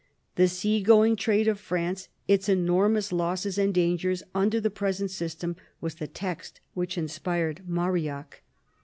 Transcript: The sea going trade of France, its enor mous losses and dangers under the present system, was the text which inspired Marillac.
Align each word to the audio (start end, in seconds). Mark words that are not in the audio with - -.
The 0.33 0.47
sea 0.47 0.81
going 0.81 1.15
trade 1.15 1.47
of 1.47 1.59
France, 1.59 2.07
its 2.27 2.47
enor 2.49 2.91
mous 2.91 3.11
losses 3.11 3.59
and 3.59 3.71
dangers 3.71 4.23
under 4.33 4.59
the 4.59 4.71
present 4.71 5.11
system, 5.11 5.55
was 5.79 5.93
the 5.93 6.07
text 6.07 6.59
which 6.73 6.97
inspired 6.97 7.61
Marillac. 7.69 8.41